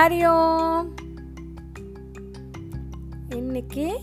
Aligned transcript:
ஹரி 0.00 0.26
ஓம். 0.28 0.94
இன்னைக்கு 3.28 4.00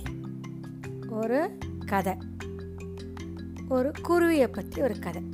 ஒரு 1.10 1.58
கதை. 1.86 2.16
ஒரு 3.70 3.92
குருவியை 4.02 4.48
பற்றி 4.48 4.82
ஒரு 4.82 5.00
கதை. 5.00 5.30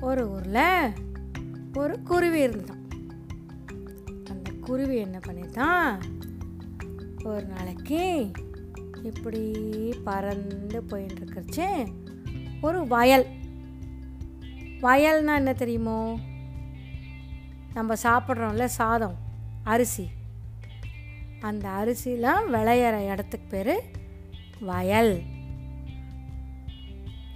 ஒரு 0.00 0.30
ஊரில் 0.30 0.92
ஒரு 1.74 2.02
குருவி 2.02 2.40
இருந்தான். 2.40 2.88
அந்த 4.30 4.52
குருவி 4.60 4.96
என்ன 4.96 5.18
பண்ணியிருந்தான் 5.18 6.00
ஒரு 7.24 7.44
நாளைக்கு 7.44 8.30
இப்படி 9.02 9.50
பறந்து 10.04 10.82
போயின்னு 10.82 11.16
இருக்கிறச்சு 11.24 11.92
ஒரு 12.60 12.86
வயல். 12.86 13.26
வயல்னா 14.80 15.34
என்ன 15.34 15.52
தெரியுமோ? 15.52 16.18
நம்ம 17.74 17.94
சாப்பிட்றோம்ல 18.02 18.64
சாதம் 18.64 19.16
அரிசி. 19.64 20.06
அந்த 21.40 21.68
அரிசிலாம் 21.68 22.46
விளையிற 22.52 22.96
இடத்துக்கு 23.10 23.48
பேர் 23.50 23.74
வயல். 24.60 25.20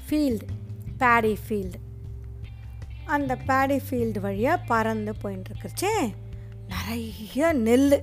ஃபீல்டு 0.06 0.46
பேடி 0.98 1.38
ஃபீல்டு 1.46 1.78
அந்த 3.04 3.36
பேடி 3.36 3.76
ஃபீல்டு 3.86 4.20
வழியாக 4.20 4.64
பறந்து 4.66 5.14
போயின்ட்டுருக்குச்சே 5.22 5.94
நிறைய 6.68 7.52
நெல் 7.52 8.02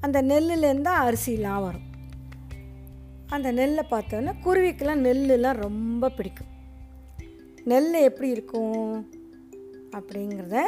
அந்த 0.00 0.22
நெல்லுலேருந்து 0.22 0.80
தான் 0.80 1.02
அரிசிலாம் 1.06 1.62
வரும். 1.62 1.86
அந்த 3.26 3.52
நெல்லை 3.52 3.84
பார்த்தோன்னா 3.90 4.32
குருவிக்கெல்லாம் 4.44 5.04
நெல்லுலாம் 5.06 5.62
ரொம்ப 5.66 6.10
பிடிக்கும். 6.10 6.52
நெல் 7.64 7.92
எப்படி 7.92 8.28
இருக்கும் 8.28 9.08
அப்படிங்கிறத 9.92 10.58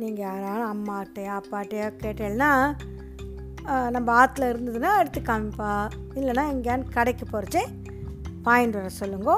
நீங்கள் 0.00 0.24
யாராலும் 0.26 0.70
அம்மாட்டையா 0.72 1.34
அப்பாட்டையா 1.40 1.86
கேட்டேன்னா 2.02 2.50
நம்ம 3.94 4.08
ஆற்றுல 4.20 4.48
இருந்ததுன்னா 4.52 4.90
எடுத்து 5.00 5.20
காமிப்பா. 5.20 5.70
இல்லைன்னா 6.18 6.44
எங்கேயான்னு 6.54 6.94
கடைக்கு 6.96 7.24
போகிறச்சே 7.30 7.62
வாங்கிட்டு 8.46 8.78
வர 8.80 8.90
சொல்லுங்க. 9.00 9.30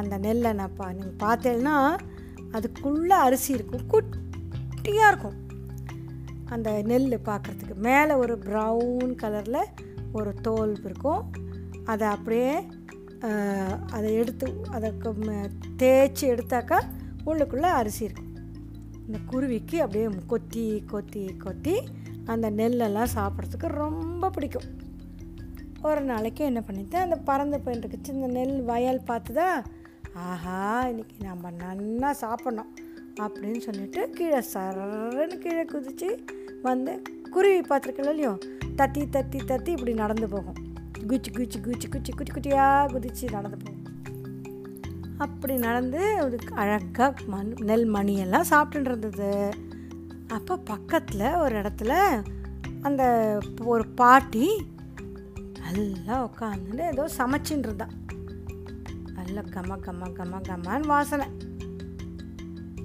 அந்த 0.00 0.14
நெல்லை 0.24 0.50
நான் 0.58 0.76
நீங்கள் 0.98 1.20
பார்த்தேன்னா 1.24 1.76
அதுக்குள்ளே 2.56 3.16
அரிசி 3.26 3.50
இருக்கும் 3.58 3.88
குட்டியாக 3.92 5.10
இருக்கும். 5.12 5.38
அந்த 6.54 6.70
நெல் 6.90 7.08
பார்க்குறதுக்கு 7.28 7.76
மேலே 7.88 8.14
ஒரு 8.22 8.36
ப்ரௌன் 8.46 9.12
கலரில் 9.22 9.70
ஒரு 10.18 10.30
தோல் 10.46 10.74
இருக்கும். 10.88 11.22
அதை 11.92 12.06
அப்படியே 12.14 12.54
அதை 13.96 14.08
எடுத்து 14.22 14.46
அதை 14.76 14.90
தேய்ச்சி 15.82 16.26
எடுத்தாக்கா 16.34 16.78
உள்ளுக்குள்ளே 17.26 17.70
அரிசி 17.80 18.02
இருக்கும். 18.08 18.29
இந்த 19.10 19.22
குருவிக்கு 19.30 19.76
அப்படியே 19.82 20.08
கொத்தி 20.26 20.64
கொத்தி 20.86 21.22
கொத்தி 21.36 21.72
அந்த 22.32 22.46
நெல்லெல்லாம் 22.50 23.12
சாப்பிட்றதுக்கு 23.14 23.68
ரொம்ப 23.82 24.30
பிடிக்கும். 24.30 24.68
ஒரு 25.82 26.00
நாளைக்கு 26.00 26.42
என்ன 26.44 26.60
பண்ணிட்டேன் 26.60 27.04
அந்த 27.06 27.16
பறந்து 27.28 27.58
போயிட்டுருக்கு 27.64 27.98
சின்ன 28.02 28.26
நெல் 28.26 28.62
வயல் 28.62 29.00
பார்த்துதா 29.08 29.48
ஆஹா 30.14 30.58
இன்றைக்கி 30.88 31.16
நம்ம 31.22 31.50
நல்லா 31.50 32.10
சாப்பிட்ணும் 32.20 32.70
அப்படின்னு 33.22 33.60
சொல்லிட்டு 33.66 34.10
கீழே 34.10 34.40
சரன்னு 34.52 35.38
கீழே 35.38 35.64
குதித்து 35.64 36.10
வந்து 36.62 36.94
குருவி 37.30 37.60
பார்த்துருக்கல 37.68 38.14
இல்லையோ 38.14 38.34
தத்தி 38.76 39.04
தத்தி 39.16 39.40
தத்தி 39.50 39.68
இப்படி 39.68 39.94
நடந்து 39.94 40.28
போகும். 40.28 40.58
குச்சி 41.06 41.30
குச்சி 41.30 41.60
குச்சி 41.60 41.88
குச்சி 41.88 42.12
குச்சி 42.12 42.32
குட்டியாக 42.32 42.90
குதித்து 42.92 43.30
நடந்து 43.30 43.58
போகும். 43.64 43.79
அப்படி 45.20 45.54
நடந்து 45.56 46.00
ஒரு 46.24 46.38
அழகாக 46.54 47.24
மண் 47.26 47.52
நெல் 47.60 47.88
மணியெல்லாம் 47.92 48.50
சாப்பிட்டுட்டு 48.50 48.88
இருந்தது. 48.90 49.30
அப்போ 50.28 50.54
பக்கத்தில் 50.56 51.26
ஒரு 51.34 51.54
இடத்துல 51.62 51.92
அந்த 52.82 53.02
ஒரு 53.64 53.84
பாட்டி 54.00 54.46
நல்லா 55.60 56.16
உட்காந்துட்டு 56.24 56.84
ஏதோ 56.90 57.04
சமைச்சின்னு 57.18 57.64
இருந்தா. 57.66 57.88
நல்ல 59.14 59.40
கம 59.50 59.78
கம 59.86 60.08
கம 60.18 60.40
கமான்னு 60.48 60.86
வாசனை. 60.86 61.26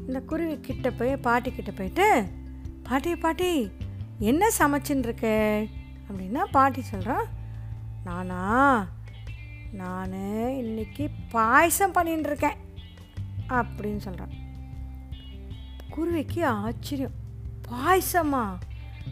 இந்த 0.07 0.19
குருவி 0.21 0.59
கிட்ட 0.59 0.91
போய் 0.91 1.17
பாட்டி 1.17 1.51
கிட்ட 1.51 1.71
போயிட்டு 1.71 2.07
பாட்டி 2.83 3.15
பாட்டி 3.15 3.51
என்ன 4.19 4.49
சமைச்சின்னு 4.59 5.05
இருக்க? 5.07 5.27
அப்படின்னா 6.07 6.43
பாட்டி 6.51 6.81
சொல்கிறான் 6.81 7.25
நானா 8.03 8.43
நான் 9.71 10.13
இன்னைக்கு 10.57 11.09
பாயசம் 11.31 11.93
பண்ணின்னு 11.93 12.19
இருக்கேன் 12.19 12.57
அப்படின்னு 13.49 13.97
சொல்கிறேன் 13.97 14.43
குருவிக்கு 15.89 16.45
ஆச்சரியம். 16.45 17.11
பாயசமா? 17.71 18.57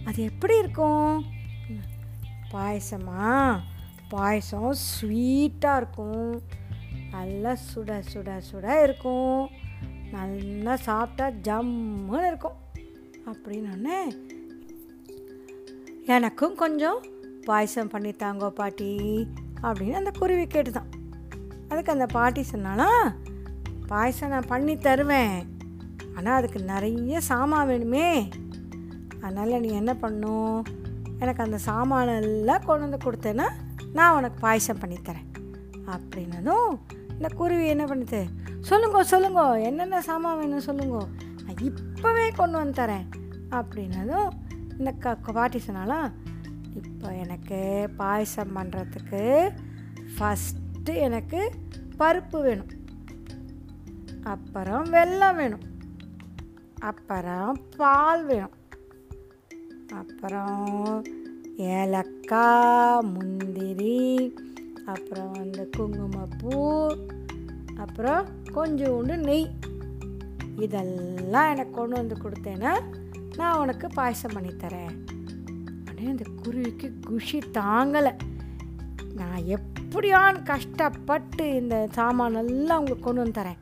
அது 0.06 0.24
எப்படி 0.24 0.58
இருக்கும்? 0.58 1.26
பாயசமா? 2.52 3.60
பாயசம் 4.10 4.76
ஸ்வீட்டாக 5.02 5.78
இருக்கும். 5.78 6.42
நல்லா 7.12 7.52
சுட 7.52 8.04
சுட 8.14 8.42
சுட 8.54 8.84
இருக்கும். 8.84 9.50
நல்லா 10.12 10.76
சாப்பிட்டா 10.76 11.28
ஜம்முன்னு 11.28 12.28
இருக்கும். 12.28 12.56
அப்படின்னு 13.26 14.20
எனக்கும் 16.06 16.56
கொஞ்சம் 16.56 17.06
பாயசம் 17.44 17.92
பண்ணித்தாங்கோ 17.92 18.50
பாட்டி. 18.50 19.28
அப்படின்னு 19.64 19.92
அந்த 19.92 20.12
குருவி 20.20 20.44
கேட்டுதான். 20.44 20.90
அதுக்கு 21.70 21.92
அந்த 21.92 22.06
பாட்டி 22.06 22.46
சொன்னாலாம் 22.52 23.12
பாயசம் 23.88 24.30
நான் 24.30 24.48
பண்ணி 24.48 24.78
தருவேன். 24.78 25.58
ஆனால் 26.16 26.38
அதுக்கு 26.38 26.64
நிறைய 26.64 27.22
சாமான் 27.22 27.68
வேணுமே. 27.68 28.32
அதனால் 29.22 29.60
நீ 29.60 29.68
என்ன 29.68 29.94
பண்ணும்? 29.94 30.66
எனக்கு 31.20 31.44
அந்த 31.44 31.60
சாமானெல்லாம் 31.66 32.66
கொண்டு 32.66 32.90
வந்து 32.90 32.98
கொடுத்தேன்னா 32.98 33.52
நான் 33.94 34.16
உனக்கு 34.16 34.40
பாயசம் 34.40 34.80
பண்ணித்தரேன் 34.80 35.28
அப்படின்னதும் 35.86 36.80
இந்த 37.10 37.28
குருவி 37.36 37.68
என்ன 37.68 37.86
பண்ணுது? 37.86 38.26
சொல்லுங்க 38.60 39.04
சொல்லுங்க 39.04 39.62
என்னென்ன 39.62 40.02
சாமான் 40.02 40.40
வேணும் 40.40 40.60
சொல்லுங்க. 40.60 41.08
நான் 41.46 41.74
இப்போவே 41.74 42.36
கொண்டு 42.36 42.58
வந்து 42.58 42.84
தரேன். 42.84 43.06
அப்படின்னதும் 43.50 44.30
இந்த 44.78 44.92
க 44.92 45.16
பாட்டி 45.16 45.62
சொன்னாலாம் 45.68 46.12
இப்போ 46.76 47.14
எனக்கு 47.14 47.90
பாயசம் 47.98 48.56
பண்ணுறதுக்கு 48.56 49.52
ஃபஸ்ட்டு 50.16 50.96
எனக்கு 50.96 51.52
பருப்பு 52.00 52.42
வேணும். 52.42 52.72
அப்புறம் 54.24 54.86
வெல்லம் 54.86 55.36
வேணும். 55.36 55.66
அப்புறம் 56.80 57.58
பால் 57.78 58.26
வேணும். 58.26 58.56
அப்புறம் 59.94 61.04
ஏலக்காய் 61.58 63.02
முந்திரி 63.02 64.34
அப்புறம் 64.86 65.34
அந்த 65.34 65.68
குங்குமப்பூ 65.78 66.96
அப்புறம் 67.78 68.26
கொஞ்சோண்டு 68.48 69.16
நெய். 69.16 69.50
இதெல்லாம் 70.58 71.50
எனக்கு 71.52 71.72
கொண்டு 71.72 71.96
வந்து 71.96 72.16
கொடுத்தேன்னா 72.16 72.74
நான் 73.36 73.60
உனக்கு 73.60 73.88
பாயசம் 73.88 74.32
பண்ணித்தரேன் 74.32 75.13
உடனே 76.04 76.18
அந்த 76.18 76.26
குருவிக்கு 76.44 76.88
குஷி 77.08 77.40
தாங்கலை? 77.58 78.12
நான் 79.20 79.44
எப்படியான்னு 79.56 80.42
கஷ்டப்பட்டு 80.44 81.44
இந்த 81.56 81.76
சாமானெல்லாம் 81.96 82.80
உங்களுக்கு 82.82 83.06
கொண்டு 83.08 83.24
வந்து 83.24 83.40
தரேன் 83.40 83.62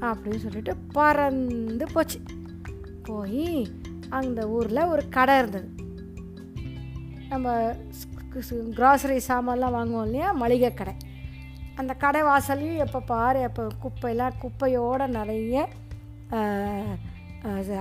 அப்படின்னு 0.00 0.42
சொல்லிட்டு 0.44 0.74
பறந்து 0.96 1.86
போச்சு. 1.92 2.18
போய் 3.08 3.48
அந்த 4.18 4.40
ஊரில் 4.56 4.90
ஒரு 4.92 5.02
கடை 5.16 5.34
இருந்தது. 5.38 5.68
நம்ம 7.30 7.54
க்ராசரி 8.78 9.18
சாமான்லாம் 9.30 9.76
வாங்குவோம் 9.76 10.06
இல்லையா? 10.08 10.28
மளிகை 10.42 10.70
கடை. 10.74 10.94
அந்த 11.80 11.92
கடை 12.04 12.20
வாசல்லையும் 12.22 12.82
எப்போ 12.86 13.00
பாரு 13.12 13.40
எப்போ 13.48 13.66
குப்பையெல்லாம் 13.82 14.38
குப்பையோடு 14.42 15.06
நிறைய 15.18 15.68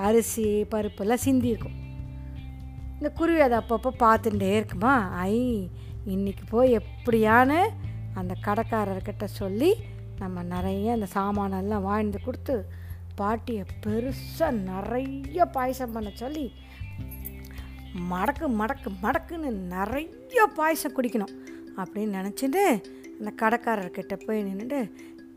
அரிசி 0.08 0.46
பருப்பெல்லாம் 0.72 1.26
சிந்தி 1.28 1.48
இருக்கும் 1.48 1.78
இந்த 3.02 3.14
குருவி 3.14 3.40
அதை 3.40 3.58
அப்பப்போ 3.58 3.90
பார்த்துட்டே 4.00 4.56
இருக்குமா? 4.56 5.10
ஐ 5.14 5.70
இன்றைக்கி 6.08 6.44
போய் 6.50 6.78
எப்படியானு 6.78 7.70
அந்த 8.14 8.36
கடைக்காரர்கிட்ட 8.46 9.24
சொல்லி 9.24 9.76
நம்ம 10.20 10.44
நிறைய 10.44 10.92
அந்த 10.92 11.08
சாமானெல்லாம் 11.14 11.82
வாழ்ந்து 11.82 12.20
கொடுத்து 12.24 12.66
பாட்டியை 13.16 13.64
பெருசாக 13.86 14.52
நிறைய 14.52 15.46
பாயசம் 15.46 15.92
பண்ண 15.92 16.10
சொல்லி 16.14 16.54
மடக்கு 18.12 18.48
மடக்கு 18.60 18.90
மடக்குன்னு 19.02 19.50
நிறைய 19.76 20.46
பாயசம் 20.56 20.96
குடிக்கணும் 20.96 21.34
அப்படின்னு 21.76 22.18
நினச்சிட்டு 22.20 22.84
அந்த 23.20 23.34
கடைக்காரர்கிட்ட 23.36 24.26
போய் 24.26 24.44
நின்றுட்டு 24.44 24.92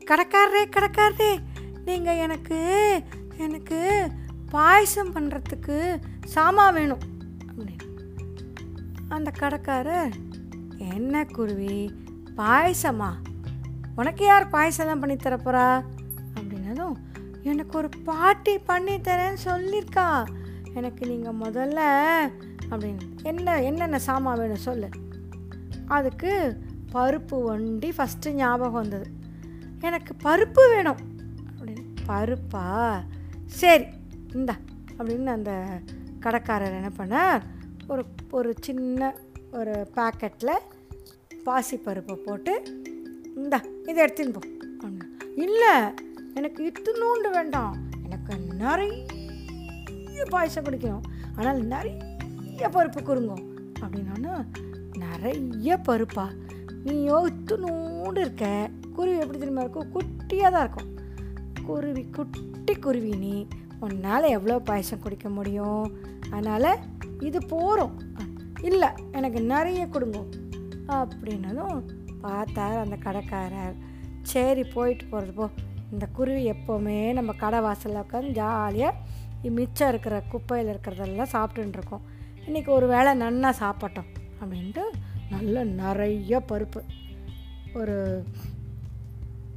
கடைக்காரரே 0.05 0.65
கடைக்காரரே 0.77 1.33
நீங்கள் 1.85 2.17
எனக்கு 2.17 2.61
எனக்கு 3.37 4.11
பாயசம் 4.51 5.15
பண்ணுறதுக்கு 5.15 6.03
சாமான் 6.25 6.75
வேணும். 6.75 7.14
அப்படின்னு 7.59 7.93
அந்த 9.09 9.31
கடைக்காரர் 9.31 10.15
என்ன 10.79 11.25
குருவி 11.25 11.95
பாயசமா? 12.37 13.13
உனக்கு 13.97 14.25
யார் 14.25 14.51
பாயசம்லாம் 14.51 15.01
பண்ணி 15.01 15.15
தரப்போறா? 15.15 15.85
அப்படின்னதும் 16.35 16.93
எனக்கு 17.43 17.79
ஒரு 17.79 17.89
பாட்டி 17.89 18.59
பண்ணி 18.59 18.97
தரேன்னு 18.97 19.37
சொல்லியிருக்கா 19.45 20.25
எனக்கு 20.75 21.07
நீங்கள் 21.07 21.51
முதல்ல 21.51 21.81
அப்படின்னு 22.71 23.01
என்ன 23.23 23.63
என்னென்ன 23.63 23.99
சாமான் 23.99 24.39
வேணும் 24.39 24.57
சொல்லு. 24.57 24.89
அதுக்கு 25.87 26.61
பருப்பு 26.93 27.43
வண்டி 27.43 27.89
ஃபஸ்ட்டு 27.89 28.31
ஞாபகம் 28.31 28.73
வந்தது. 28.73 29.11
எனக்கு 29.81 30.15
பருப்பு 30.25 30.69
வேணும். 30.69 30.97
அப்படின்னு 31.59 31.95
பருப்பா? 32.09 33.01
சரி 33.47 33.85
இந்தா. 34.33 34.57
அப்படின்னு 34.99 35.25
அந்த 35.25 35.81
கடைக்காரர் 36.25 36.79
என்ன 36.81 36.91
பண்ணார்? 36.99 37.43
ஒரு 37.93 38.03
ஒரு 38.31 38.51
சின்ன 38.67 39.15
ஒரு 39.53 39.75
பேக்கெட்டில் 39.97 40.63
பாசிப்பருப்பை 41.47 42.17
போட்டு 42.27 42.53
இந்தா 43.35 43.61
இதை 43.89 43.99
எடுத்துன்னு 44.05 44.37
போ 44.37 44.43
இல்லை 45.45 45.75
எனக்கு 46.39 46.61
இத்துணூண்டு 46.69 47.29
வேண்டாம். 47.33 47.75
எனக்கு 48.07 48.35
நிறைய 48.63 50.25
பாயசம் 50.29 50.65
குடிக்கணும் 50.65 51.07
ஆனால் 51.37 51.61
நிறைய 51.73 52.69
பருப்பு 52.75 53.01
குறுங்கோ 53.09 53.39
அப்படின்னா 53.83 54.35
நிறைய 55.05 55.77
பருப்பா? 55.89 56.27
நீயோ 56.85 57.19
இத்துணூண்டு 57.31 58.21
இருக்க. 58.25 58.47
குருவி 58.97 59.19
எப்படி 59.19 59.39
தெரியுமா 59.39 59.63
இருக்கும்? 59.65 59.93
குட்டியாக 59.95 60.51
தான் 60.55 60.65
இருக்கும். 60.67 60.91
குருவி 61.69 62.05
குட்டி 62.17 62.75
குருவி 62.87 63.13
நீ. 63.25 63.35
உன்னால் 63.81 64.33
எவ்வளோ 64.37 64.57
பாயசம் 64.59 65.03
குடிக்க 65.03 65.29
முடியும்? 65.29 65.85
அதனால் 66.35 66.71
இது 67.29 67.39
போகிறோம் 67.53 67.95
இல்லை 68.69 68.89
எனக்கு 69.19 69.41
நிறைய 69.53 69.83
கொடுங்க. 69.95 70.21
அப்படின்னதும் 70.99 71.81
பார்த்தார் 72.25 72.83
அந்த 72.85 72.97
கடைக்காரர். 73.05 73.77
சரி 74.33 74.63
போயிட்டு 74.75 75.05
போகிறது 75.13 75.35
போ. 75.39 75.47
இந்த 75.93 76.07
குருவி 76.19 76.43
எப்போவுமே 76.51 76.99
நம்ம 77.19 77.33
கடை 77.43 77.61
வாசலில் 77.67 78.03
உட்காந்து 78.05 78.31
ஜாலியாக 78.41 79.51
மிச்சம் 79.57 79.91
இருக்கிற 79.93 80.17
குப்பையில் 80.33 80.71
இருக்கிறதெல்லாம் 80.73 81.33
சாப்பிட்டுருக்கோம் 81.37 82.05
இன்றைக்கி 82.47 82.71
ஒரு 82.77 82.87
வேளை 82.93 83.11
நன்னா 83.23 83.51
சாப்பிட்டோம் 83.63 84.09
அப்படின்ட்டு 84.43 84.85
நல்ல 85.35 85.65
நிறைய 85.83 86.41
பருப்பு. 86.51 86.81
ஒரு 87.81 87.99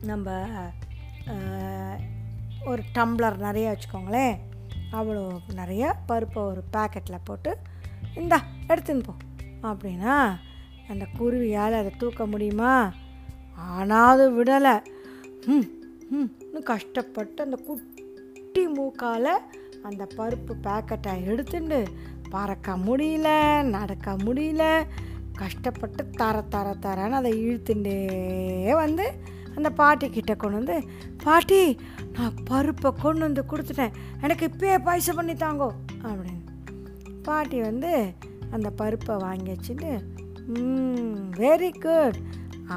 நம்ம 0.09 0.27
ஒரு 2.69 2.81
டம்ளர் 2.95 3.38
நிறைய 3.45 3.65
வச்சுக்கோங்களேன். 3.73 4.38
அவ்வளோ 4.91 5.39
நிறைய 5.53 5.93
பருப்பை 6.05 6.43
ஒரு 6.43 6.63
பேக்கெட்டில் 6.77 7.25
போட்டு 7.25 7.57
இந்தா 8.15 8.41
எடுத்துன்னு 8.67 9.03
போ. 9.03 9.13
அப்படின்னா 9.61 10.37
அந்த 10.87 11.07
குருவியால் 11.17 11.73
அதை 11.73 11.91
தூக்க 11.97 12.25
முடியுமா? 12.25 12.93
ஆனால் 13.55 14.11
அது 14.11 14.43
விடலை. 14.43 14.81
ம் 15.45 15.67
ம் 16.11 16.63
கஷ்டப்பட்டு 16.63 17.43
அந்த 17.43 17.55
குட்டி 17.55 18.67
மூக்கால் 18.67 19.41
அந்த 19.83 20.07
பருப்பு 20.17 20.53
பேக்கெட்டை 20.63 21.25
எடுத்துட்டு 21.25 21.87
பறக்க 22.29 22.77
முடியல 22.77 23.61
நடக்க 23.63 24.11
முடியல 24.11 24.85
கஷ்டப்பட்டு 25.33 26.09
தர 26.09 26.41
தர 26.41 26.75
தரன்னு 26.81 27.11
அதை 27.11 27.45
இழுத்துட்டே 27.45 27.97
வந்து 28.73 29.13
அந்த 29.57 29.69
பாட்டிக்கிட்ட 29.80 30.33
கொண்டு 30.42 30.57
வந்து 30.59 30.77
பாட்டி 31.24 31.62
நான் 32.15 32.38
பருப்பை 32.50 32.89
கொண்டு 33.01 33.24
வந்து 33.27 33.44
கொடுத்துட்டேன். 33.51 33.95
எனக்கு 34.25 34.45
இப்பயே 34.51 34.77
பாயசம் 34.88 35.19
பண்ணி 35.19 35.36
தாங்கோ. 35.44 35.69
அப்படின்னு. 36.09 36.44
பாட்டி 37.27 37.57
வந்து 37.69 37.92
அந்த 38.56 38.69
பருப்பை 38.80 39.15
வாங்கி 39.25 39.51
வச்சுட்டு 39.54 39.92
வெரி 41.44 41.71
குட் 41.86 42.19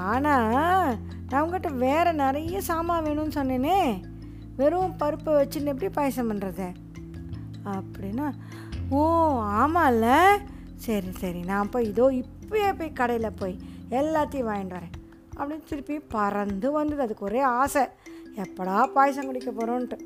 ஆனால் 0.05 0.97
நான் 1.31 1.43
உங்கள்கிட்ட 1.43 1.71
வேறு 1.85 2.13
நிறைய 2.23 2.61
சாமான் 2.69 3.05
வேணும்னு 3.05 3.37
சொன்னேனே. 3.39 3.81
வெறும் 4.61 4.97
பருப்பை 5.03 5.33
வச்சுன்னு 5.35 5.73
எப்படி 5.73 5.91
பாயசம் 5.99 6.31
பண்ணுறது 6.31 6.69
அப்படின்னா 7.75 8.27
ஓ 8.99 9.01
ஆமாம்ல 9.63 10.07
சரி 10.87 11.11
சரி. 11.23 11.41
நான் 11.51 11.71
போய் 11.73 11.91
இதோ 11.93 12.07
இப்போயே 12.23 12.71
போய் 12.79 12.99
கடையில் 13.01 13.39
போய் 13.41 13.55
எல்லாத்தையும் 14.01 14.49
வாங்கிட்டு 14.51 14.77
வரேன். 14.79 14.97
அப்படின்னு 15.41 15.69
திருப்பி 15.69 15.97
பறந்து 16.17 16.71
வந்தது. 16.73 17.03
அதுக்கு 17.03 17.25
ஒரே 17.25 17.41
ஆசை. 17.41 17.85
எப்படா 18.43 18.77
பாயசம் 18.97 19.29
குடிக்க 19.29 19.51
போகிறோன்ட்டு 19.51 19.97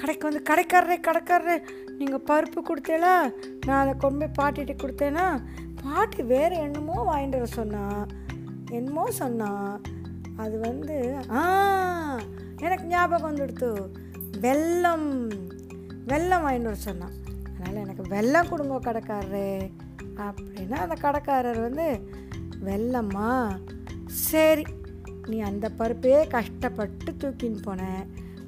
கடைக்கு 0.00 0.24
வந்து 0.28 0.42
கடைக்காரரே 0.50 0.96
கடைக்காரரே 1.08 1.54
நீங்கள் 1.98 2.24
பருப்பு 2.28 2.60
கொடுத்தேலா 2.60 3.12
நான் 3.66 3.82
அதை 3.82 3.92
கொண்டு 3.98 4.18
போய் 4.20 4.36
பாட்டிகிட்ட 4.38 4.74
கொடுத்தேன்னா 4.82 5.26
பாட்டி 5.82 6.22
வேறு 6.32 6.56
என்னமோ 6.56 6.96
வாங்கிட்டு 7.10 7.38
வர 7.38 7.46
சொன்னான் 7.46 8.08
என்னமோ 8.70 9.04
சொன்னான் 9.20 9.80
அது 10.36 10.56
வந்து 10.58 10.96
ஆ 11.30 11.42
எனக்கு 12.60 12.86
ஞாபகம் 12.86 13.28
வந்துடுத்து. 13.30 13.70
வெல்லம் 14.44 15.08
வெல்லம் 16.10 16.44
வாங்கிட்டு 16.46 16.70
வர 16.70 16.80
சொன்னான் 16.88 17.14
அதனால் 17.48 17.82
எனக்கு 17.84 18.04
வெல்லம் 18.14 18.48
கொடுங்க 18.48 18.80
கடைக்காரரே. 18.80 19.50
அப்படின்னா 20.26 20.78
அந்த 20.86 20.96
கடைக்காரர் 21.00 21.60
வந்து 21.60 21.86
வெல்லம்மா 22.64 23.30
சரி 24.16 24.64
நீ 25.26 25.40
அந்த 25.40 25.68
பருப்பே 25.68 26.28
கஷ்டப்பட்டு 26.28 27.12
தூக்கின்னு 27.12 27.60
போனேன் 27.66 28.02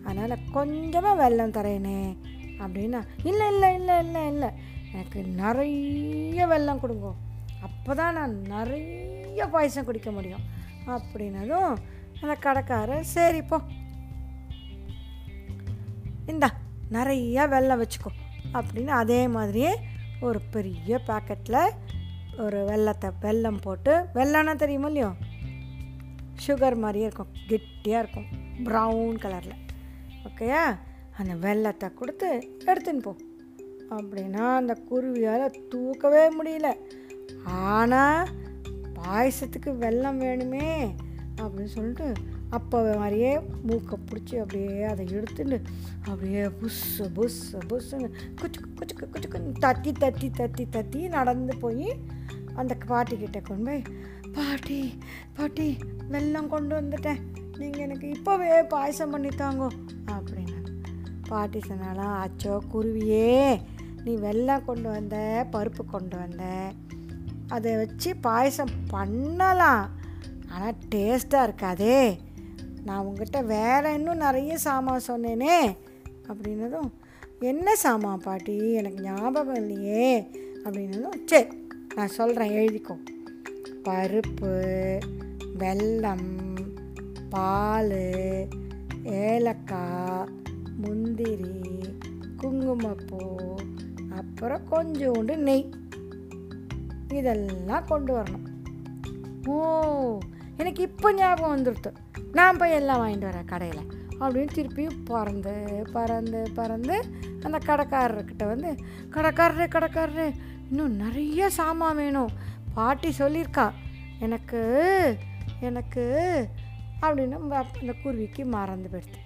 அதனால் 0.05 0.45
கொஞ்சமாக 0.53 1.21
வெல்லம் 1.23 1.53
தரேனே 1.53 2.17
அப்படின்னா 2.59 3.05
இல்லை 3.25 3.47
இல்லை 3.49 3.75
இல்லை 3.75 3.99
இல்லை 3.99 4.27
இல்லை 4.27 4.51
எனக்கு 4.93 5.25
நிறைய 5.25 6.47
வெல்லம் 6.47 6.79
கொடுங்க. 6.79 7.15
அப்போ 7.63 7.95
தான் 7.95 8.15
நான் 8.15 8.43
நிறைய 8.43 9.47
பாயசம் 9.47 9.85
குடிக்க 9.85 10.11
முடியும். 10.11 10.45
அப்படின்னதும் 10.87 11.77
அந்த 12.23 12.35
கடைக்காரர் 12.35 13.11
சரிப்போ 13.15 13.59
இந்தா 16.27 16.51
நிறையா 16.91 17.49
வெல்லம் 17.49 17.83
வச்சுக்கோ 17.83 18.11
அப்படின்னு 18.55 18.87
அதே 18.87 19.29
மாதிரியே 19.29 19.79
ஒரு 20.21 20.41
பெரிய 20.41 21.01
பேக்கெட்டில் 21.09 21.75
ஒரு 22.39 22.65
வெல்லத்தை 22.65 23.13
வெல்லம் 23.21 23.61
போட்டு 23.63 24.07
வெள்ளம்னா 24.15 24.55
தெரியுமா 24.55 24.89
இல்லையோ? 24.89 25.15
சுகர் 26.47 26.77
மாதிரியே 26.77 27.05
இருக்கும். 27.05 27.33
கெட்டியாக 27.49 28.03
இருக்கும். 28.03 28.29
ப்ரௌன் 28.65 29.17
கலரில் 29.25 29.63
ஓகேயா 30.25 30.63
அந்த 31.17 31.35
வெல்லத்தை 31.35 31.95
கொடுத்து 31.95 32.29
எடுத்துன்னு 32.65 33.03
போ. 33.03 33.17
அப்படின்னா 33.91 34.45
அந்த 34.55 34.77
குருவியால் 34.91 35.55
தூக்கவே 35.69 36.25
முடியல. 36.29 36.71
ஆனால் 37.45 38.29
பாயசத்துக்கு 38.95 39.71
வெல்லம் 39.81 40.21
வேணுமே 40.21 40.95
அப்படின்னு 41.37 41.65
சொல்லிட்டு 41.65 42.13
அப்போ 42.51 42.97
மாதிரியே 42.97 43.41
மூக்கை 43.63 43.97
பிடிச்சி 44.05 44.35
அப்படியே 44.39 44.83
அதை 44.83 45.07
எடுத்துட்டு 45.09 45.61
அப்படியே 46.09 46.43
புஸ்ஸு 46.61 47.05
புஸ்ஸு 47.15 47.59
புஸ்ஸுன்னு 47.69 48.09
குச்சு 48.41 48.61
குச்சுக்கு 48.79 49.07
குச்சுக்குன்னு 49.15 49.53
தத்தி 49.61 49.93
தத்தி 50.01 50.29
தத்தி 50.39 50.65
தத்தி 50.71 51.09
நடந்து 51.09 51.57
போய் 51.57 51.89
அந்த 52.55 52.77
பாட்டிக்கிட்ட 52.87 53.43
கொண்டு 53.43 53.65
போய் 53.65 53.83
பாட்டி 54.37 54.81
பாட்டி 55.37 55.67
வெல்லம் 56.13 56.53
கொண்டு 56.55 56.73
வந்துட்டேன். 56.79 57.21
நீங்கள் 57.61 57.85
எனக்கு 57.85 58.07
இப்போவே 58.17 58.51
பாயசம் 58.75 59.13
பண்ணித்தாங்கோ 59.15 59.69
அப்படின்னு 60.15 60.59
பாட்டி 61.31 61.61
சொன்னாலாம் 61.69 62.17
அச்சோ 62.25 62.55
குருவியே 62.73 63.31
நீ 64.05 64.13
வெல்லம் 64.27 64.67
கொண்டு 64.69 64.89
வந்த 64.97 65.17
பருப்பு 65.55 65.85
கொண்டு 65.95 66.17
வந்த 66.23 66.45
அதை 67.55 67.73
வச்சு 67.77 68.11
பாயசம் 68.27 68.75
பண்ணலாம். 68.89 69.85
ஆனால் 70.53 70.79
டேஸ்ட்டாக 70.95 71.47
இருக்காதே. 71.47 71.99
நான் 72.87 73.05
உங்ககிட்ட 73.07 73.39
வேறு 73.55 73.95
இன்னும் 73.99 74.25
நிறைய 74.27 74.59
சாமான் 74.67 75.09
சொன்னேனே 75.09 75.57
அப்படின்னதும் 76.31 76.91
என்ன 77.51 77.75
சாமான் 77.85 78.25
பாட்டி? 78.27 78.57
எனக்கு 78.81 79.01
ஞாபகம் 79.03 79.61
இல்லையே 79.63 80.09
அப்படின்னதும் 80.65 81.21
சரி 81.33 81.49
நான் 81.97 82.17
சொல்கிறேன் 82.21 82.57
எழுதிக்கோ. 82.61 82.97
பருப்பு 83.87 84.53
வெல்லம் 85.59 86.29
பால் 87.31 87.99
ஏலக்காய் 89.03 90.31
முந்திரி 90.77 91.85
குங்குமப்பூ 92.37 93.19
அப்புறம் 94.17 94.65
கொஞ்சோண்டு 94.71 95.37
நெய். 95.37 95.71
இதெல்லாம் 97.09 97.85
கொண்டு 97.85 98.13
வரணும். 98.19 98.47
ஓ 99.47 100.19
எனக்கு 100.57 100.83
இப்போ 100.83 101.13
ஞாபகம் 101.13 101.55
வந்துடுத்து 101.57 101.93
நான் 102.33 102.57
போய் 102.57 102.73
எல்லாம் 102.73 103.03
வாங்கிட்டு 103.03 103.29
வரேன் 103.29 103.45
கடையில். 103.45 103.85
அப்படின்னு 104.21 104.49
திருப்பியும் 104.55 104.99
பறந்து 105.05 105.87
பறந்து 105.93 106.51
பறந்து 106.55 107.05
அந்த 107.43 107.59
கடைக்காரர்கிட்ட 107.67 108.47
வந்து 108.47 108.75
கடைக்காரரு 109.11 109.69
கடைக்காரரு 109.77 110.33
இன்னும் 110.71 110.95
நிறைய 110.95 111.51
சாமான் 111.51 111.97
வேணும். 111.97 112.46
பாட்டி 112.77 113.11
சொல்லியிருக்கா 113.19 113.67
எனக்கு 114.19 114.61
எனக்கு 115.61 116.05
அப்படின்னு 117.03 117.35
அந்த 117.39 117.93
குருவிக்கு 118.03 118.43
மறந்து 118.45 118.89
போயிடுது. 118.93 119.21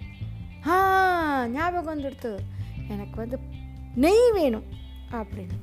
ஆ 0.68 0.74
ஞாபகம் 1.52 1.90
வந்துடுத்து 1.90 2.32
எனக்கு 2.88 3.16
வந்து 3.22 3.38
நெய் 3.94 4.30
வேணும் 4.32 4.66
அப்படின்னு. 5.10 5.56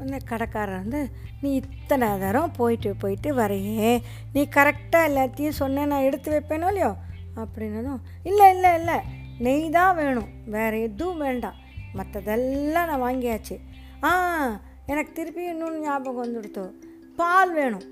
அந்த 0.00 0.18
கடைக்காரர் 0.24 0.82
வந்து 0.82 1.00
நீ 1.40 1.50
இத்தனை 1.54 2.08
தரம் 2.18 2.56
போயிட்டு 2.56 2.90
போயிட்டு 2.96 3.30
வரையே. 3.34 3.92
நீ 4.32 4.48
கரெக்டாக 4.56 5.08
எல்லாத்தையும் 5.10 5.58
சொன்ன 5.60 5.86
நான் 5.92 6.06
எடுத்து 6.08 6.28
வைப்பேனோ 6.32 6.68
இல்லையோ? 6.72 6.92
அப்படின்னதும் 7.36 8.02
இல்லை 8.22 8.50
இல்லை 8.54 8.74
இல்லை. 8.74 8.98
நெய் 9.38 9.70
தான் 9.70 9.96
வேணும். 9.96 10.30
வேறு 10.46 10.82
எதுவும் 10.82 11.24
வேண்டாம். 11.26 11.58
மற்றதெல்லாம் 11.94 12.88
நான் 12.90 13.04
வாங்கியாச்சு. 13.06 13.56
ஆ 14.02 14.10
எனக்கு 14.86 15.12
திருப்பி 15.12 15.42
இன்னொன்று 15.44 15.80
ஞாபகம் 15.80 16.22
வந்துடுத்தோம் 16.22 16.72
பால் 17.16 17.52
வேணும். 17.52 17.82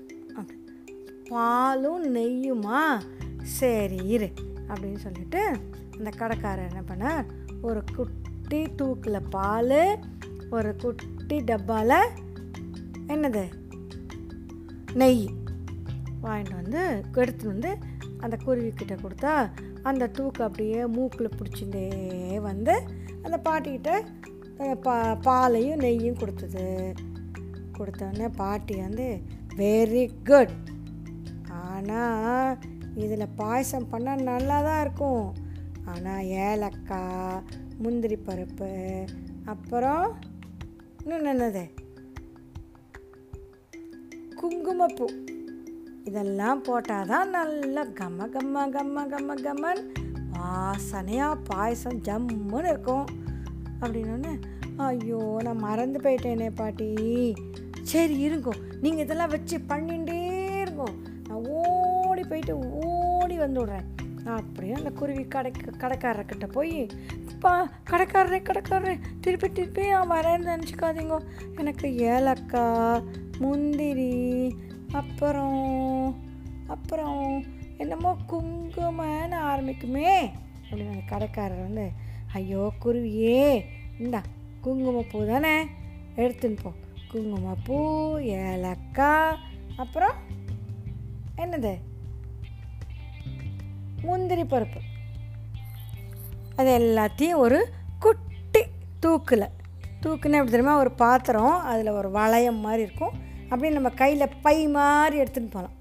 பாலும் 1.29 2.15
நெய்யுமா? 2.15 3.01
சரி 3.43 3.95
இரு. 3.95 4.31
அப்படின்னு 4.67 4.97
சொல்லிட்டு 4.97 5.57
அந்த 5.97 6.09
கடைக்காரர் 6.09 6.71
என்ன 6.73 6.81
பண்ணார்? 6.81 7.25
ஒரு 7.61 7.83
குட்டி 7.95 8.75
தூக்கில் 8.75 9.21
பால் 9.29 9.99
ஒரு 10.49 10.75
குட்டி 10.75 11.39
டப்பாவில் 11.39 12.07
என்னது? 13.07 13.43
நெய் 14.93 15.29
வாங்கிட்டு 16.23 16.53
வந்து 16.53 17.03
எடுத்துட்டு 17.13 17.47
வந்து 17.47 17.77
அந்த 18.19 18.37
குருவிக்கிட்ட 18.45 18.97
கொடுத்தா 18.97 19.49
அந்த 19.83 20.07
தூக்கு 20.07 20.43
அப்படியே 20.43 20.85
மூக்கில் 20.85 21.29
பிடிச்சிட்டே 21.29 22.41
வந்து 22.41 22.81
அந்த 23.23 23.39
பாட்டிக்கிட்ட 23.43 24.05
பா 24.81 25.15
பாலையும் 25.15 25.79
நெய்யும் 25.79 26.19
கொடுத்தது. 26.19 26.93
கொடுத்தோன்னே 27.79 28.27
பாட்டி 28.41 28.75
வந்து 28.85 29.07
வெரி 29.61 30.03
குட் 30.29 30.55
ஆனால் 31.61 32.57
இதில் 33.03 33.35
பாயசம் 33.41 33.89
பண்ணால் 33.91 34.27
நல்லா 34.29 34.57
தான் 34.67 34.81
இருக்கும். 34.85 35.25
ஆனால் 35.91 36.27
ஏலக்காய் 36.47 37.43
முந்திரி 37.83 38.17
பருப்பு 38.27 38.71
அப்புறம் 39.53 40.05
இன்னும் 41.03 41.29
என்னது? 41.33 41.63
குங்குமப்பூ. 44.39 45.07
இதெல்லாம் 46.09 46.61
போட்டால் 46.67 47.09
தான் 47.11 47.33
நல்லா 47.37 47.83
கம்ம 47.99 48.27
கம்ம 48.35 48.65
கம்ம 48.75 49.05
கம்ம 49.13 49.35
கம்மன். 49.45 49.81
வாசனையாக 50.35 51.41
பாயசம் 51.49 51.99
ஜம்முன்னு 52.07 52.69
இருக்கும். 52.73 53.07
அப்படின்னோடனே 53.81 54.33
ஐயோ 54.87 55.21
நான் 55.45 55.63
மறந்து 55.67 55.99
போயிட்டேனே 56.03 56.49
பாட்டி. 56.59 56.89
சரி 57.91 58.15
இருங்கோ. 58.27 58.53
நீங்கள் 58.81 59.03
இதெல்லாம் 59.03 59.29
வச்சு 59.29 59.57
பண்ணிகிட்டே 59.69 60.17
இருங்கோ. 60.63 60.87
நான் 61.27 61.45
ஓடி 61.59 62.23
போயிட்டு 62.23 62.53
ஓடி 62.89 63.37
வந்து 63.37 63.59
விட்றேன் 63.61 63.87
அப்படியே 64.37 64.73
அந்த 64.73 64.89
குருவி 64.89 65.23
கடைக்கு 65.27 65.71
கடைக்காரர்கிட்ட 65.77 66.47
போய் 66.51 66.87
பா 67.43 67.51
கடைக்காரரே 67.89 68.39
கடைக்காரரே 68.47 68.93
திருப்பி 69.21 69.47
திருப்பி 69.51 69.83
நான் 69.87 70.11
வரேன்னு 70.11 70.51
நினச்சிக்காதீங்க. 70.53 71.17
எனக்கு 71.57 71.87
ஏலக்காய் 72.13 73.03
முந்திரி 73.39 74.11
அப்புறம் 74.91 76.15
அப்புறம் 76.67 77.45
என்னமோ 77.77 78.11
குங்குமன்னு 78.31 79.37
ஆரம்பிக்குமே. 79.51 80.11
அப்படின்னு 80.69 80.91
அந்த 80.91 81.05
கடைக்காரர் 81.07 81.65
வந்து 81.67 81.87
ஐயோ 82.33 82.63
குருவியே 82.85 83.41
இந்தா 83.99 84.21
குங்குமப்பூ 84.61 85.25
தானே 85.31 85.55
எடுத்துன்னு 86.15 86.59
போ. 86.63 86.71
குங்குமப்பூ 87.11 88.17
ஏலக்காய் 88.19 89.37
அப்புறம் 89.77 90.13
என்னது? 91.37 91.77
முந்திரி 94.01 94.41
பருப்பு. 94.41 94.79
அது 96.55 96.79
எல்லாத்தையும் 96.79 97.35
ஒரு 97.35 97.67
குட்டி 97.99 98.63
தூக்கில். 98.99 99.47
தூக்குன்னு 100.01 100.31
எப்படி 100.31 100.43
தெரியுமா? 100.43 100.79
ஒரு 100.79 100.91
பாத்திரம் 100.91 101.59
அதில் 101.59 101.87
ஒரு 101.87 102.11
வளையம் 102.11 102.59
மாதிரி 102.59 102.81
இருக்கும். 102.81 103.11
அப்படியே 103.43 103.69
நம்ம 103.69 103.89
கையில் 103.89 104.29
பை 104.41 104.67
மாதிரி 104.67 105.21
எடுத்துன்னு 105.21 105.51
போகலாம் 105.51 105.75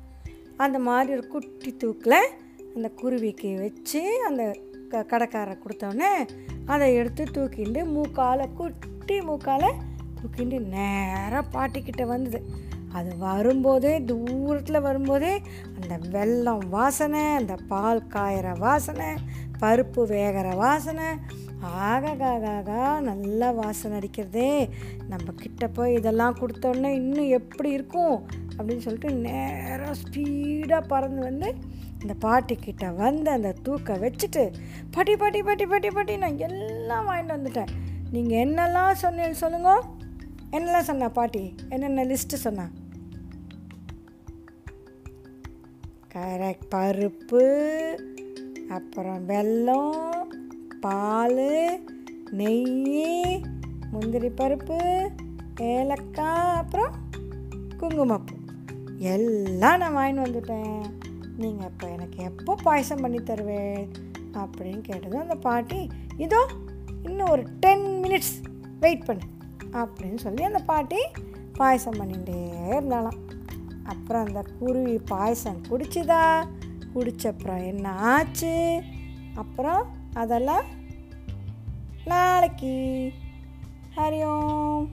அந்த 0.57 0.79
மாதிரி 0.79 1.13
ஒரு 1.13 1.27
குட்டி 1.27 1.77
தூக்கில் 1.77 2.29
அந்த 2.75 2.89
குருவிக்கு 2.89 3.59
வச்சு 3.59 4.25
அந்த 4.27 4.61
க 4.89 5.07
கடைக்காரரை 5.11 5.59
கொடுத்தோடனே 5.59 6.29
அதை 6.67 6.95
எடுத்து 6.95 7.25
தூக்கிண்டு 7.25 7.85
மூக்கால் 7.85 8.53
குட்டி 8.53 9.21
மூக்கால் 9.21 9.87
தூக்கிண்டு 10.29 10.59
நேராக 10.61 11.43
பாட்டிக்கிட்ட 11.55 12.07
வந்தது. 12.07 12.41
அது 12.93 13.11
வரும்போதே 13.19 14.05
தூரத்தில் 14.05 14.81
வரும்போதே 14.81 15.33
அந்த 15.79 15.95
வெல்லம் 16.15 16.63
வாசனை 16.69 17.23
அந்த 17.35 17.55
பால் 17.69 18.03
காயிற 18.15 18.59
வாசனை 18.59 19.09
பருப்பு 19.61 20.03
வேகிற 20.07 20.49
வாசனை 20.55 21.09
ஆகாகாகா 21.87 22.83
நல்லா 23.01 23.51
வாசனை 23.51 23.99
அடிக்கிறதே. 23.99 24.69
நம்ம 25.09 25.33
கிட்ட 25.37 25.69
போய் 25.69 25.95
இதெல்லாம் 25.95 26.39
கொடுத்தோன்னே 26.41 26.91
இன்னும் 27.01 27.29
எப்படி 27.29 27.71
இருக்கும்? 27.71 28.17
அப்படின்னு 28.57 28.85
சொல்லிட்டு 28.87 29.13
நேராக 29.13 29.95
ஸ்பீடாக 30.03 30.83
பறந்து 30.87 31.23
வந்து 31.23 31.51
இந்த 32.03 32.15
பாட்டிக்கிட்ட 32.21 32.95
வந்து 32.95 33.31
அந்த 33.31 33.55
தூக்க 33.63 33.95
வச்சுட்டு 33.95 34.45
பாட்டி 34.91 35.17
பாட்டி 35.17 35.43
பாட்டி 35.43 35.67
பாட்டி 35.67 35.91
பாட்டி 35.91 36.17
நான் 36.17 36.39
எல்லாம் 36.39 37.09
வாங்கிட்டு 37.09 37.37
வந்துட்டேன். 37.37 37.73
நீங்கள் 38.11 38.39
என்னெல்லாம் 38.45 39.01
சொன்னீங்க 39.05 39.31
சொல்லுங்கள் 39.45 39.85
என்னெல்லாம் 40.51 40.89
சொன்னா 40.91 41.09
பாட்டி? 41.09 41.55
என்னென்ன 41.69 42.05
லிஸ்ட்டு 42.05 42.43
சொன்னா? 42.45 42.69
கரெக்ட் 46.15 46.69
பருப்பு 46.71 47.43
அப்புறம் 48.69 49.29
வெல்லம் 49.29 50.23
பால் 50.81 51.81
நெய் 52.31 53.43
முந்திரி 53.91 54.29
பருப்பு 54.29 55.09
ஏலக்காய் 55.61 56.57
அப்புறம் 56.57 56.95
குங்குமப்பூ. 57.77 58.35
எல்லாம் 58.99 59.79
நான் 59.79 59.97
வாங்கிட்டு 59.97 60.23
வந்துட்டேன். 60.23 60.85
நீங்கள் 61.37 61.67
இப்போ 61.67 61.89
எனக்கு 61.89 62.23
எப்போ 62.23 62.55
பாயசம் 62.63 63.01
பண்ணி 63.01 63.19
தருவேன்? 63.19 63.91
அப்படின்னு 64.33 64.81
கேட்டதும் 64.81 65.21
அந்த 65.21 65.35
பாட்டி 65.35 65.89
இதோ 66.17 66.47
இன்னும் 67.03 67.29
ஒரு 67.29 67.45
டென் 67.61 68.01
மினிட்ஸ் 68.03 68.35
வெயிட் 68.81 69.05
பண்ணு. 69.05 69.23
அப்படின்னு 69.73 70.17
சொல்லி 70.17 70.43
அந்த 70.43 70.59
பாட்டி 70.59 70.97
பாயசம் 71.53 71.93
பண்ணிகிட்டே 71.93 72.39
இருந்தாலாம் 72.71 73.27
அப்புறம் 73.85 74.27
அந்த 74.27 74.43
குருவி 74.59 74.99
பாயசம் 74.99 75.63
குடிச்சுதா? 75.71 76.49
குடிச்சப்புறம் 76.95 77.67
என்ன 77.67 77.91
ஆச்சு 77.91 78.83
அப்புறம் 79.35 79.87
அதெல்லாம் 80.15 80.65
நாளைக்கு. 82.05 83.13
ஹரி 83.97 84.25
ஓம். 84.25 84.91